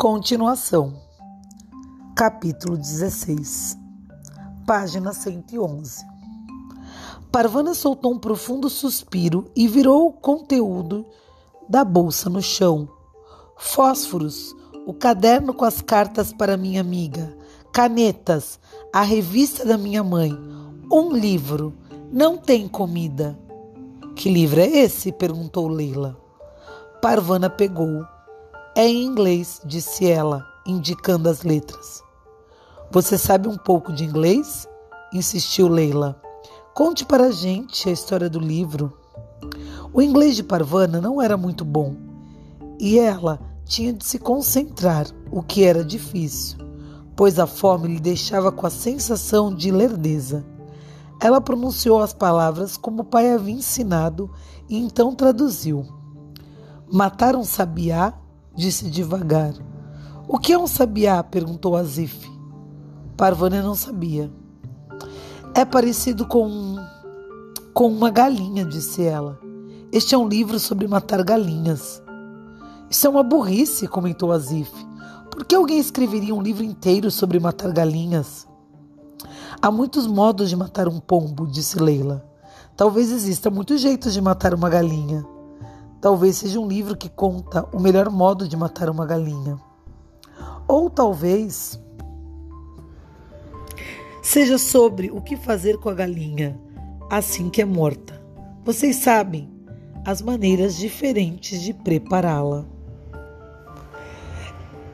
[0.00, 0.94] Continuação.
[2.16, 3.76] Capítulo 16.
[4.66, 6.06] Página 111.
[7.30, 11.04] Parvana soltou um profundo suspiro e virou o conteúdo
[11.68, 12.88] da bolsa no chão.
[13.58, 14.56] Fósforos,
[14.86, 17.36] o caderno com as cartas para minha amiga,
[17.70, 18.58] canetas,
[18.90, 20.32] a revista da minha mãe,
[20.90, 21.74] um livro.
[22.10, 23.38] Não tem comida.
[24.16, 25.12] Que livro é esse?
[25.12, 26.18] perguntou Leila.
[27.02, 28.06] Parvana pegou
[28.80, 32.02] é em inglês, disse ela, indicando as letras.
[32.90, 34.66] Você sabe um pouco de inglês?
[35.12, 36.18] insistiu Leila.
[36.74, 38.96] Conte para a gente a história do livro.
[39.92, 41.94] O inglês de Parvana não era muito bom
[42.78, 46.58] e ela tinha de se concentrar, o que era difícil,
[47.14, 50.42] pois a fome lhe deixava com a sensação de lerdeza.
[51.20, 54.30] Ela pronunciou as palavras como o pai havia ensinado
[54.70, 55.86] e então traduziu.
[56.90, 58.14] Matar um sabiá
[58.54, 59.54] disse devagar.
[60.28, 61.22] O que é um sabiá?
[61.22, 62.28] perguntou Azif.
[63.16, 64.30] Parvana não sabia.
[65.54, 66.76] É parecido com
[67.72, 69.38] com uma galinha, disse ela.
[69.92, 72.02] Este é um livro sobre matar galinhas.
[72.90, 74.70] Isso é uma burrice, comentou Azif.
[75.30, 78.46] Por que alguém escreveria um livro inteiro sobre matar galinhas?
[79.62, 82.24] Há muitos modos de matar um pombo, disse Leila.
[82.76, 85.24] Talvez exista muitos jeitos de matar uma galinha.
[86.00, 89.60] Talvez seja um livro que conta o melhor modo de matar uma galinha.
[90.66, 91.78] Ou talvez
[94.22, 96.58] seja sobre o que fazer com a galinha
[97.10, 98.18] assim que é morta.
[98.64, 99.50] Vocês sabem
[100.06, 102.64] as maneiras diferentes de prepará-la.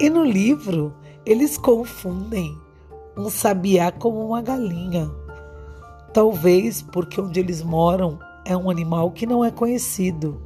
[0.00, 2.58] E no livro eles confundem
[3.16, 5.08] um sabiá com uma galinha.
[6.12, 8.18] Talvez porque onde eles moram
[8.48, 10.42] é um animal que não é conhecido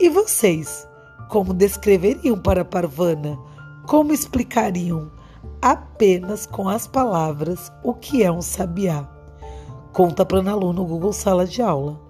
[0.00, 0.86] e vocês,
[1.28, 3.38] como descreveriam para Parvana?
[3.86, 5.10] Como explicariam
[5.60, 9.08] apenas com as palavras o que é um sabiá?
[9.92, 12.07] Conta para Nalu no Google Sala de Aula.